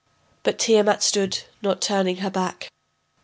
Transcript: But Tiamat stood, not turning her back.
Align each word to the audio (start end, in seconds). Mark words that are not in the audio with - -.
But 0.41 0.57
Tiamat 0.57 1.03
stood, 1.03 1.43
not 1.61 1.79
turning 1.79 2.15
her 2.25 2.31
back. 2.31 2.71